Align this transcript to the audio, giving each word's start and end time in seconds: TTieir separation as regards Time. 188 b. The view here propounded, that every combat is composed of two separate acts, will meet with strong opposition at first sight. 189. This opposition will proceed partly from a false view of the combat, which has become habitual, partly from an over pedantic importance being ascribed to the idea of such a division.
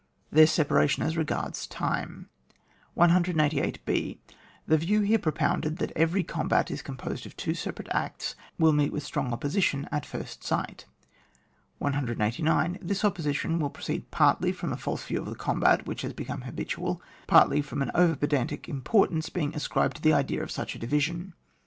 TTieir 0.33 0.49
separation 0.49 1.03
as 1.03 1.15
regards 1.15 1.67
Time. 1.67 2.27
188 2.95 3.85
b. 3.85 4.19
The 4.65 4.77
view 4.79 5.01
here 5.01 5.19
propounded, 5.19 5.77
that 5.77 5.91
every 5.95 6.23
combat 6.23 6.71
is 6.71 6.81
composed 6.81 7.27
of 7.27 7.37
two 7.37 7.53
separate 7.53 7.87
acts, 7.91 8.33
will 8.57 8.73
meet 8.73 8.91
with 8.91 9.03
strong 9.03 9.31
opposition 9.31 9.87
at 9.91 10.03
first 10.03 10.43
sight. 10.43 10.85
189. 11.77 12.79
This 12.81 13.05
opposition 13.05 13.59
will 13.59 13.69
proceed 13.69 14.09
partly 14.09 14.51
from 14.51 14.73
a 14.73 14.75
false 14.75 15.05
view 15.05 15.19
of 15.19 15.25
the 15.29 15.35
combat, 15.35 15.85
which 15.85 16.01
has 16.01 16.13
become 16.13 16.41
habitual, 16.41 16.99
partly 17.27 17.61
from 17.61 17.83
an 17.83 17.91
over 17.93 18.15
pedantic 18.15 18.67
importance 18.67 19.29
being 19.29 19.53
ascribed 19.55 19.97
to 19.97 20.01
the 20.01 20.13
idea 20.13 20.41
of 20.41 20.49
such 20.49 20.73
a 20.73 20.79
division. 20.79 21.33